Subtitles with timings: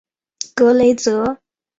[0.55, 1.37] 格雷泽。